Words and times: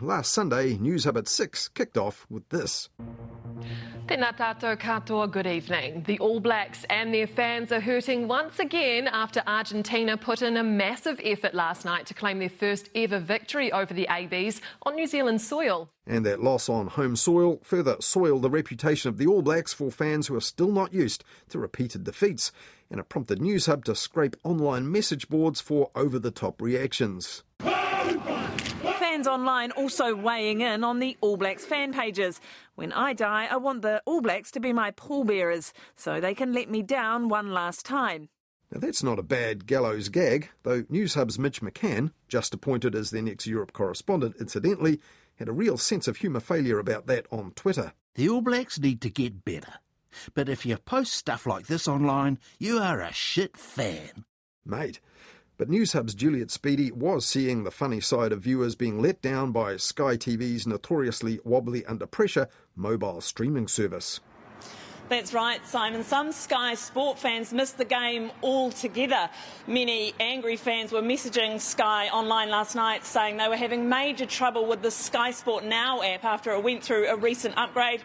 Last 0.00 0.32
Sunday, 0.32 0.74
Newshub 0.74 1.16
at 1.16 1.28
6 1.28 1.68
kicked 1.68 1.96
off 1.96 2.26
with 2.28 2.48
this. 2.48 2.88
Tēnā 4.08 4.36
tātou 4.36 4.76
katoa, 4.76 5.30
good 5.30 5.46
evening. 5.46 6.02
The 6.02 6.18
All 6.18 6.40
Blacks 6.40 6.84
and 6.90 7.14
their 7.14 7.28
fans 7.28 7.70
are 7.70 7.78
hurting 7.78 8.26
once 8.26 8.58
again 8.58 9.06
after 9.06 9.40
Argentina 9.46 10.16
put 10.16 10.42
in 10.42 10.56
a 10.56 10.64
massive 10.64 11.20
effort 11.22 11.54
last 11.54 11.84
night 11.84 12.06
to 12.06 12.14
claim 12.14 12.40
their 12.40 12.48
first 12.48 12.90
ever 12.96 13.20
victory 13.20 13.70
over 13.70 13.94
the 13.94 14.08
ABs 14.10 14.60
on 14.82 14.96
New 14.96 15.06
Zealand 15.06 15.40
soil. 15.40 15.88
And 16.08 16.26
that 16.26 16.42
loss 16.42 16.68
on 16.68 16.88
home 16.88 17.14
soil 17.14 17.60
further 17.62 17.96
soiled 18.00 18.42
the 18.42 18.50
reputation 18.50 19.10
of 19.10 19.16
the 19.16 19.28
All 19.28 19.42
Blacks 19.42 19.72
for 19.72 19.92
fans 19.92 20.26
who 20.26 20.34
are 20.34 20.40
still 20.40 20.72
not 20.72 20.92
used 20.92 21.22
to 21.50 21.58
repeated 21.60 22.02
defeats. 22.02 22.50
And 22.90 22.98
it 22.98 23.08
prompted 23.08 23.38
Newshub 23.38 23.84
to 23.84 23.94
scrape 23.94 24.34
online 24.42 24.90
message 24.90 25.28
boards 25.28 25.60
for 25.60 25.92
over 25.94 26.18
the 26.18 26.32
top 26.32 26.60
reactions. 26.60 27.44
Fans 29.14 29.28
online 29.28 29.70
also 29.70 30.12
weighing 30.12 30.60
in 30.60 30.82
on 30.82 30.98
the 30.98 31.16
All 31.20 31.36
Blacks 31.36 31.64
fan 31.64 31.92
pages. 31.92 32.40
When 32.74 32.92
I 32.92 33.12
die, 33.12 33.46
I 33.48 33.58
want 33.58 33.82
the 33.82 34.02
All 34.06 34.20
Blacks 34.20 34.50
to 34.50 34.58
be 34.58 34.72
my 34.72 34.90
pallbearers 34.90 35.72
so 35.94 36.20
they 36.20 36.34
can 36.34 36.52
let 36.52 36.68
me 36.68 36.82
down 36.82 37.28
one 37.28 37.52
last 37.52 37.86
time. 37.86 38.28
Now, 38.72 38.80
that's 38.80 39.04
not 39.04 39.20
a 39.20 39.22
bad 39.22 39.68
gallows 39.68 40.08
gag, 40.08 40.50
though 40.64 40.82
Newshub's 40.82 41.38
Mitch 41.38 41.60
McCann, 41.60 42.10
just 42.26 42.54
appointed 42.54 42.96
as 42.96 43.12
their 43.12 43.22
next 43.22 43.46
Europe 43.46 43.72
correspondent, 43.72 44.34
incidentally, 44.40 45.00
had 45.36 45.48
a 45.48 45.52
real 45.52 45.78
sense 45.78 46.08
of 46.08 46.16
humour 46.16 46.40
failure 46.40 46.80
about 46.80 47.06
that 47.06 47.26
on 47.30 47.52
Twitter. 47.52 47.92
The 48.16 48.28
All 48.28 48.42
Blacks 48.42 48.80
need 48.80 49.00
to 49.02 49.10
get 49.10 49.44
better. 49.44 49.74
But 50.34 50.48
if 50.48 50.66
you 50.66 50.76
post 50.76 51.12
stuff 51.12 51.46
like 51.46 51.68
this 51.68 51.86
online, 51.86 52.40
you 52.58 52.78
are 52.78 53.00
a 53.00 53.12
shit 53.12 53.56
fan. 53.56 54.24
Mate, 54.66 54.98
but 55.56 55.70
Newshub's 55.70 56.14
Juliet 56.14 56.50
Speedy 56.50 56.90
was 56.90 57.24
seeing 57.24 57.62
the 57.64 57.70
funny 57.70 58.00
side 58.00 58.32
of 58.32 58.42
viewers 58.42 58.74
being 58.74 59.00
let 59.00 59.22
down 59.22 59.52
by 59.52 59.76
Sky 59.76 60.16
TV's 60.16 60.66
notoriously 60.66 61.38
wobbly 61.44 61.84
under 61.86 62.06
pressure 62.06 62.48
mobile 62.74 63.20
streaming 63.20 63.68
service. 63.68 64.20
That's 65.10 65.34
right, 65.34 65.64
Simon. 65.66 66.02
Some 66.02 66.32
Sky 66.32 66.74
Sport 66.74 67.18
fans 67.18 67.52
missed 67.52 67.76
the 67.76 67.84
game 67.84 68.30
altogether. 68.42 69.28
Many 69.66 70.14
angry 70.18 70.56
fans 70.56 70.92
were 70.92 71.02
messaging 71.02 71.60
Sky 71.60 72.08
online 72.08 72.48
last 72.48 72.74
night 72.74 73.04
saying 73.04 73.36
they 73.36 73.46
were 73.46 73.56
having 73.56 73.86
major 73.86 74.24
trouble 74.24 74.64
with 74.64 74.80
the 74.80 74.90
Sky 74.90 75.30
Sport 75.30 75.62
Now 75.62 76.02
app 76.02 76.24
after 76.24 76.52
it 76.52 76.62
went 76.62 76.82
through 76.82 77.06
a 77.08 77.16
recent 77.16 77.54
upgrade. 77.58 78.00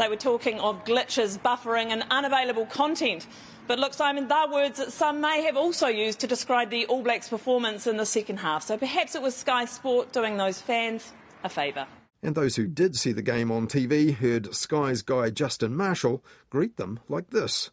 They 0.00 0.08
were 0.08 0.16
talking 0.16 0.58
of 0.58 0.84
glitches, 0.84 1.38
buffering, 1.38 1.90
and 1.90 2.04
unavailable 2.10 2.66
content. 2.66 3.28
But 3.68 3.78
look, 3.78 3.94
Simon, 3.94 4.26
they're 4.26 4.48
words 4.48 4.78
that 4.78 4.90
some 4.90 5.20
may 5.20 5.42
have 5.42 5.56
also 5.56 5.86
used 5.86 6.18
to 6.20 6.26
describe 6.26 6.70
the 6.70 6.84
All 6.86 7.02
Blacks' 7.02 7.28
performance 7.28 7.86
in 7.86 7.96
the 7.96 8.06
second 8.06 8.38
half. 8.38 8.64
So 8.64 8.76
perhaps 8.76 9.14
it 9.14 9.22
was 9.22 9.36
Sky 9.36 9.66
Sport 9.66 10.12
doing 10.12 10.36
those 10.36 10.60
fans 10.60 11.12
a 11.44 11.48
favour. 11.48 11.86
And 12.22 12.34
those 12.34 12.56
who 12.56 12.66
did 12.66 12.96
see 12.96 13.12
the 13.12 13.22
game 13.22 13.50
on 13.50 13.66
TV 13.66 14.14
heard 14.14 14.54
Sky's 14.54 15.02
guy 15.02 15.30
Justin 15.30 15.74
Marshall 15.74 16.22
greet 16.50 16.76
them 16.76 17.00
like 17.08 17.30
this. 17.30 17.70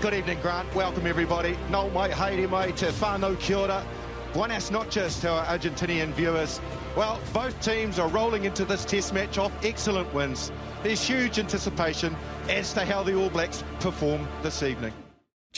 Good 0.00 0.14
evening, 0.14 0.38
Grant. 0.42 0.72
Welcome, 0.74 1.06
everybody. 1.06 1.56
Nau 1.70 1.88
mai 1.88 2.10
haere 2.10 2.48
mai 2.48 2.70
te 2.72 2.86
whānau 2.86 3.38
kia 3.40 3.56
ora. 3.56 3.86
Buenas 4.34 4.70
noches 4.70 5.18
to 5.20 5.30
our 5.30 5.44
Argentinian 5.46 6.12
viewers. 6.12 6.60
Well, 6.96 7.18
both 7.32 7.58
teams 7.62 7.98
are 7.98 8.08
rolling 8.08 8.44
into 8.44 8.66
this 8.66 8.84
test 8.84 9.14
match 9.14 9.38
off 9.38 9.52
excellent 9.64 10.12
wins. 10.12 10.52
There's 10.82 11.02
huge 11.02 11.38
anticipation 11.38 12.14
as 12.48 12.74
to 12.74 12.84
how 12.84 13.02
the 13.02 13.14
All 13.18 13.30
Blacks 13.30 13.64
perform 13.80 14.28
this 14.42 14.62
evening 14.62 14.92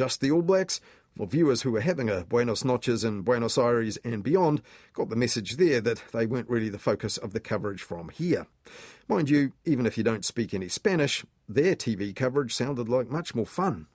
just 0.00 0.20
the 0.22 0.31
All 0.31 0.41
Blacks. 0.41 0.81
For 1.16 1.27
viewers 1.27 1.62
who 1.62 1.72
were 1.72 1.80
having 1.80 2.08
a 2.08 2.25
Buenos 2.25 2.64
Noches 2.64 3.05
in 3.05 3.22
Buenos 3.22 3.58
Aires 3.58 3.98
and 4.05 4.22
beyond, 4.22 4.62
got 4.94 5.11
the 5.11 5.16
message 5.16 5.56
there 5.56 5.80
that 5.80 6.03
they 6.12 6.25
weren't 6.27 6.48
really 6.48 6.69
the 6.69 6.78
focus 6.78 7.19
of 7.19 7.33
the 7.33 7.41
coverage 7.41 7.83
from 7.83 8.08
here. 8.08 8.47
Mind 9.08 9.28
you, 9.28 9.53
even 9.64 9.86
if 9.86 9.98
you 9.98 10.05
don't 10.05 10.25
speak 10.25 10.55
any 10.55 10.69
Spanish, 10.69 11.25
their 11.48 11.75
TV 11.75 12.14
coverage 12.14 12.55
sounded 12.55 12.88
like 12.88 13.11
much 13.11 13.34
more 13.34 13.47
fun. 13.47 13.86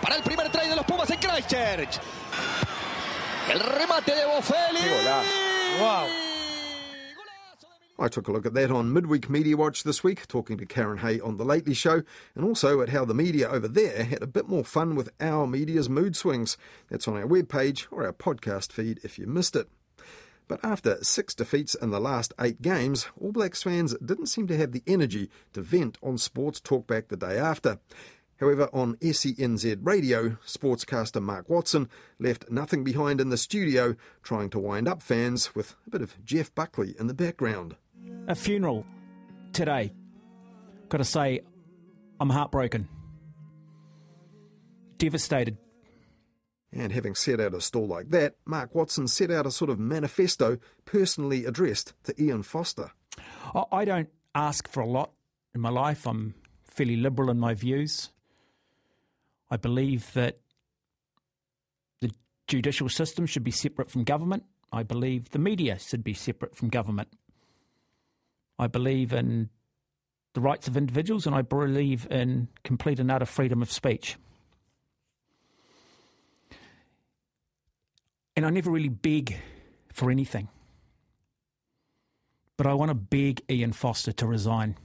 Para 0.00 0.16
el 0.16 0.22
primer 0.22 0.50
try 0.50 0.68
de 0.68 0.76
los 0.76 0.84
Pumas 0.86 1.10
en 1.10 1.18
Christchurch. 1.18 2.00
El 3.50 3.60
remate 3.60 4.14
de 4.14 4.24
Boffelli. 4.26 4.80
Wow. 5.80 6.08
I 7.98 8.08
took 8.08 8.26
a 8.26 8.32
look 8.32 8.46
at 8.46 8.54
that 8.54 8.70
on 8.70 8.92
Midweek 8.92 9.30
Media 9.30 9.56
Watch 9.56 9.84
this 9.84 10.02
week, 10.02 10.26
talking 10.26 10.56
to 10.58 10.66
Karen 10.66 10.98
Hay 10.98 11.20
on 11.20 11.36
The 11.36 11.44
Lately 11.44 11.74
Show, 11.74 12.02
and 12.34 12.44
also 12.44 12.80
at 12.80 12.88
how 12.88 13.04
the 13.04 13.14
media 13.14 13.48
over 13.48 13.68
there 13.68 14.04
had 14.04 14.22
a 14.22 14.26
bit 14.26 14.48
more 14.48 14.64
fun 14.64 14.96
with 14.96 15.10
our 15.20 15.46
media's 15.46 15.88
mood 15.88 16.16
swings. 16.16 16.56
That's 16.88 17.06
on 17.06 17.16
our 17.16 17.26
webpage 17.26 17.86
or 17.90 18.04
our 18.04 18.12
podcast 18.12 18.72
feed 18.72 18.98
if 19.04 19.18
you 19.18 19.26
missed 19.26 19.54
it. 19.54 19.68
But 20.48 20.64
after 20.64 20.98
six 21.04 21.34
defeats 21.34 21.74
in 21.74 21.90
the 21.90 22.00
last 22.00 22.34
eight 22.40 22.60
games, 22.60 23.06
All 23.20 23.30
Blacks 23.30 23.62
fans 23.62 23.94
didn't 24.04 24.26
seem 24.26 24.46
to 24.48 24.56
have 24.56 24.72
the 24.72 24.82
energy 24.86 25.30
to 25.52 25.62
vent 25.62 25.96
on 26.02 26.18
Sports 26.18 26.60
Talkback 26.60 27.08
the 27.08 27.16
day 27.16 27.38
after. 27.38 27.78
However, 28.42 28.68
on 28.72 28.96
SENZ 28.96 29.78
radio, 29.82 30.30
sportscaster 30.44 31.22
Mark 31.22 31.48
Watson 31.48 31.88
left 32.18 32.50
nothing 32.50 32.82
behind 32.82 33.20
in 33.20 33.28
the 33.28 33.36
studio, 33.36 33.94
trying 34.24 34.50
to 34.50 34.58
wind 34.58 34.88
up 34.88 35.00
fans 35.00 35.54
with 35.54 35.76
a 35.86 35.90
bit 35.90 36.02
of 36.02 36.16
Jeff 36.24 36.52
Buckley 36.52 36.96
in 36.98 37.06
the 37.06 37.14
background. 37.14 37.76
A 38.26 38.34
funeral 38.34 38.84
today. 39.52 39.92
Got 40.88 40.98
to 40.98 41.04
say, 41.04 41.42
I'm 42.18 42.30
heartbroken, 42.30 42.88
devastated. 44.98 45.56
And 46.72 46.92
having 46.92 47.14
set 47.14 47.38
out 47.38 47.54
a 47.54 47.60
stall 47.60 47.86
like 47.86 48.10
that, 48.10 48.34
Mark 48.44 48.74
Watson 48.74 49.06
set 49.06 49.30
out 49.30 49.46
a 49.46 49.52
sort 49.52 49.70
of 49.70 49.78
manifesto 49.78 50.58
personally 50.84 51.44
addressed 51.44 51.92
to 52.02 52.20
Ian 52.20 52.42
Foster. 52.42 52.90
I 53.70 53.84
don't 53.84 54.08
ask 54.34 54.66
for 54.66 54.80
a 54.80 54.88
lot 54.88 55.12
in 55.54 55.60
my 55.60 55.70
life. 55.70 56.08
I'm 56.08 56.34
fairly 56.64 56.96
liberal 56.96 57.30
in 57.30 57.38
my 57.38 57.54
views. 57.54 58.10
I 59.52 59.58
believe 59.58 60.14
that 60.14 60.38
the 62.00 62.10
judicial 62.48 62.88
system 62.88 63.26
should 63.26 63.44
be 63.44 63.50
separate 63.50 63.90
from 63.90 64.02
government. 64.02 64.44
I 64.72 64.82
believe 64.82 65.28
the 65.28 65.38
media 65.38 65.78
should 65.78 66.02
be 66.02 66.14
separate 66.14 66.56
from 66.56 66.70
government. 66.70 67.08
I 68.58 68.66
believe 68.66 69.12
in 69.12 69.50
the 70.32 70.40
rights 70.40 70.68
of 70.68 70.78
individuals 70.78 71.26
and 71.26 71.36
I 71.36 71.42
believe 71.42 72.06
in 72.10 72.48
complete 72.64 72.98
and 72.98 73.10
utter 73.10 73.26
freedom 73.26 73.60
of 73.60 73.70
speech. 73.70 74.16
And 78.34 78.46
I 78.46 78.48
never 78.48 78.70
really 78.70 78.88
beg 78.88 79.36
for 79.92 80.10
anything. 80.10 80.48
But 82.56 82.66
I 82.66 82.72
want 82.72 82.88
to 82.88 82.94
beg 82.94 83.42
Ian 83.50 83.72
Foster 83.72 84.12
to 84.12 84.26
resign. 84.26 84.78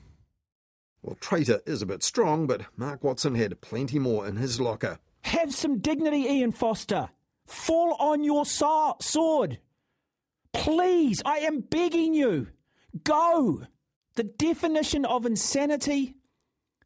Well, 1.07 1.15
traitor 1.21 1.61
is 1.65 1.81
a 1.81 1.85
bit 1.85 2.03
strong, 2.03 2.47
but 2.47 2.63
Mark 2.75 3.01
Watson 3.01 3.35
had 3.35 3.61
plenty 3.61 3.97
more 3.97 4.27
in 4.27 4.35
his 4.35 4.59
locker. 4.59 4.99
Have 5.21 5.55
some 5.55 5.79
dignity, 5.79 6.23
Ian 6.23 6.51
Foster. 6.51 7.07
Fall 7.45 7.93
on 7.93 8.25
your 8.25 8.45
so- 8.45 8.97
sword. 8.99 9.57
Please, 10.51 11.21
I 11.23 11.37
am 11.37 11.61
begging 11.61 12.13
you. 12.13 12.49
Go. 13.05 13.63
The 14.15 14.23
definition 14.23 15.05
of 15.05 15.25
insanity 15.25 16.15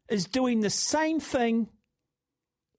is 0.08 0.26
doing 0.26 0.60
the 0.60 0.70
same 0.70 1.18
thing 1.18 1.68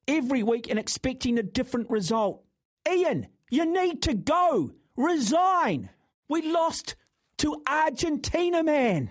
every 0.08 0.42
week 0.42 0.70
and 0.70 0.78
expecting 0.78 1.38
a 1.38 1.42
different 1.42 1.90
result. 1.90 2.42
Ian, 2.90 3.26
you 3.50 3.66
need 3.66 4.00
to 4.04 4.14
go. 4.14 4.70
Resign. 4.96 5.90
We 6.26 6.40
lost 6.40 6.94
to 7.38 7.62
Argentina, 7.68 8.62
man. 8.62 9.10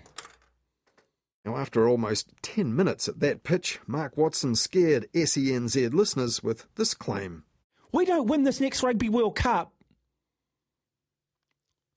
Now, 1.46 1.58
after 1.58 1.88
almost 1.88 2.32
10 2.42 2.74
minutes 2.74 3.08
at 3.10 3.20
that 3.20 3.44
pitch, 3.44 3.80
Mark 3.86 4.16
Watson 4.16 4.56
scared 4.56 5.08
SENZ 5.14 5.94
listeners 5.94 6.42
with 6.42 6.68
this 6.76 6.94
claim 6.94 7.44
We 7.92 8.06
don't 8.06 8.28
win 8.28 8.44
this 8.44 8.62
next 8.62 8.82
Rugby 8.82 9.10
World 9.10 9.36
Cup. 9.36 9.74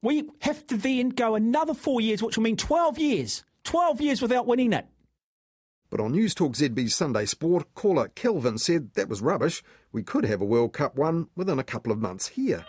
We 0.02 0.28
have 0.42 0.66
to 0.66 0.76
then 0.76 1.10
go 1.10 1.34
another 1.34 1.74
four 1.74 2.00
years, 2.00 2.22
which 2.22 2.36
will 2.36 2.44
mean 2.44 2.56
12 2.56 2.98
years. 2.98 3.44
12 3.64 4.00
years 4.00 4.22
without 4.22 4.46
winning 4.46 4.72
it. 4.72 4.86
But 5.90 6.00
on 6.00 6.12
News 6.12 6.34
Talk 6.34 6.52
ZB's 6.52 6.94
Sunday 6.94 7.26
Sport, 7.26 7.72
caller 7.74 8.08
Kelvin 8.08 8.58
said 8.58 8.94
that 8.94 9.08
was 9.08 9.22
rubbish. 9.22 9.62
We 9.92 10.02
could 10.02 10.24
have 10.24 10.40
a 10.40 10.44
World 10.44 10.72
Cup 10.72 10.96
won 10.96 11.28
within 11.36 11.58
a 11.58 11.64
couple 11.64 11.92
of 11.92 11.98
months 11.98 12.28
here. 12.28 12.64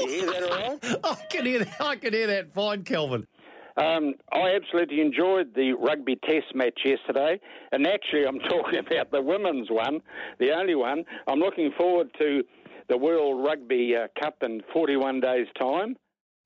you 0.00 0.08
hear 0.08 0.26
that 0.26 0.42
all 0.42 0.50
right? 0.50 0.98
I 1.04 1.14
can 1.30 1.46
hear 1.46 1.58
that, 1.60 1.80
I 1.80 1.96
can 1.96 2.12
hear 2.12 2.26
that 2.26 2.52
fine, 2.52 2.82
Kelvin. 2.82 3.26
Um, 3.76 4.14
I 4.32 4.54
absolutely 4.54 5.00
enjoyed 5.00 5.54
the 5.54 5.72
rugby 5.72 6.16
test 6.16 6.54
match 6.54 6.80
yesterday, 6.84 7.40
and 7.72 7.86
actually, 7.86 8.24
I'm 8.24 8.38
talking 8.48 8.78
about 8.78 9.10
the 9.10 9.20
women's 9.20 9.70
one, 9.70 10.00
the 10.38 10.52
only 10.52 10.74
one. 10.74 11.04
I'm 11.26 11.40
looking 11.40 11.72
forward 11.76 12.08
to 12.18 12.44
the 12.88 12.96
World 12.96 13.44
Rugby 13.44 13.94
uh, 13.96 14.08
Cup 14.20 14.36
in 14.42 14.62
41 14.72 15.20
days' 15.20 15.46
time. 15.58 15.96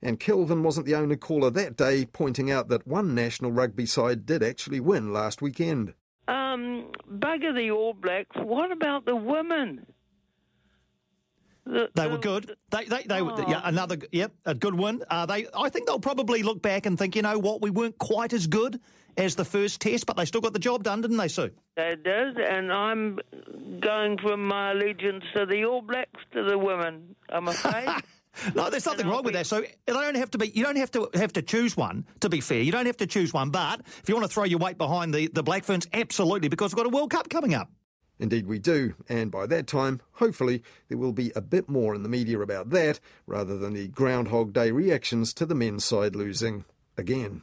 And 0.01 0.21
Kelvin 0.21 0.63
wasn't 0.63 0.87
the 0.87 0.95
only 0.95 1.17
caller 1.17 1.51
that 1.51 1.77
day, 1.77 2.07
pointing 2.07 2.51
out 2.51 2.69
that 2.69 2.87
one 2.87 3.15
national 3.15 3.51
rugby 3.51 3.85
side 3.85 4.25
did 4.25 4.43
actually 4.43 4.81
win 4.81 5.13
last 5.13 5.43
weekend. 5.43 5.95
Um, 6.29 6.93
bugger 7.11 7.55
the 7.55 7.71
All 7.73 7.95
Blacks. 7.95 8.37
What 8.37 8.71
about 8.71 9.07
the 9.07 9.17
women? 9.17 9.87
The, 11.69 11.91
they 11.95 12.05
the, 12.05 12.09
were 12.11 12.19
good. 12.19 12.57
They, 12.71 12.87
they, 12.87 13.03
they, 13.03 13.21
oh. 13.21 13.45
yeah, 13.47 13.61
another, 13.63 13.99
yep, 14.11 14.33
a 14.47 14.55
good 14.55 14.75
one. 14.75 15.03
Uh, 15.11 15.27
they, 15.27 15.47
I 15.55 15.69
think 15.69 15.87
they'll 15.87 16.01
probably 16.01 16.43
look 16.43 16.63
back 16.63 16.87
and 16.87 16.99
think, 16.99 17.15
you 17.15 17.23
know 17.23 17.39
what, 17.39 17.61
we 17.61 17.69
weren't 17.69 17.99
quite 17.99 18.33
as 18.33 18.47
good 18.47 18.81
as 19.19 19.35
the 19.35 19.45
first 19.45 19.81
test, 19.81 20.07
but 20.07 20.17
they 20.17 20.25
still 20.25 20.41
got 20.41 20.55
the 20.55 20.59
job 20.59 20.83
done, 20.83 21.03
didn't 21.03 21.19
they, 21.19 21.29
Sue? 21.29 21.51
They 21.77 21.95
did, 22.03 22.39
and 22.39 22.73
I'm 22.73 23.19
going 23.81 24.17
from 24.19 24.47
my 24.47 24.73
allegiance 24.73 25.25
to 25.35 25.45
the 25.45 25.65
All 25.65 25.83
Blacks 25.83 26.21
to 26.33 26.43
the 26.45 26.57
women. 26.57 27.15
I'm 27.29 27.49
afraid. 27.49 27.89
no, 28.55 28.71
there's 28.71 28.87
nothing 28.87 29.09
wrong 29.09 29.23
be... 29.23 29.27
with 29.27 29.35
that. 29.35 29.47
So 29.47 29.61
they 29.61 29.93
don't 29.93 30.17
have 30.17 30.31
to 30.31 30.39
be. 30.39 30.49
You 30.49 30.65
don't 30.65 30.77
have 30.77 30.91
to 30.93 31.11
have 31.15 31.33
to 31.35 31.43
choose 31.43 31.77
one. 31.77 32.07
To 32.21 32.29
be 32.29 32.41
fair, 32.41 32.63
you 32.63 32.73
don't 32.73 32.87
have 32.87 32.97
to 32.99 33.07
choose 33.07 33.35
one. 33.35 33.51
But 33.51 33.81
if 33.81 34.09
you 34.09 34.15
want 34.15 34.27
to 34.27 34.33
throw 34.33 34.45
your 34.45 34.59
weight 34.59 34.79
behind 34.79 35.13
the 35.13 35.29
the 35.29 35.43
Black 35.43 35.65
Ferns, 35.65 35.87
absolutely, 35.93 36.49
because 36.49 36.73
we've 36.73 36.83
got 36.83 36.87
a 36.87 36.97
World 36.97 37.11
Cup 37.11 37.29
coming 37.29 37.55
up. 37.55 37.71
Indeed, 38.21 38.47
we 38.47 38.59
do, 38.59 38.95
and 39.09 39.31
by 39.31 39.47
that 39.47 39.67
time, 39.67 40.01
hopefully, 40.15 40.63
there 40.89 40.99
will 40.99 41.13
be 41.13 41.31
a 41.37 41.41
bit 41.41 41.69
more 41.69 41.95
in 41.95 42.03
the 42.03 42.09
media 42.09 42.41
about 42.41 42.71
that 42.71 42.99
rather 43.27 43.57
than 43.57 43.75
the 43.75 43.89
Groundhog 43.89 44.53
Day 44.53 44.71
reactions 44.71 45.33
to 45.35 45.47
the 45.47 45.55
men's 45.55 45.85
side 45.85 46.17
losing 46.17 46.65
again. 46.97 47.43